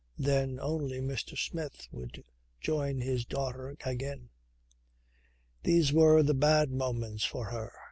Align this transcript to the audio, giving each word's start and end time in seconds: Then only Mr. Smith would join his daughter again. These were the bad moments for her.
Then 0.17 0.57
only 0.59 0.99
Mr. 0.99 1.37
Smith 1.37 1.87
would 1.91 2.23
join 2.59 3.01
his 3.01 3.23
daughter 3.23 3.75
again. 3.85 4.29
These 5.61 5.93
were 5.93 6.23
the 6.23 6.33
bad 6.33 6.71
moments 6.71 7.23
for 7.23 7.45
her. 7.51 7.71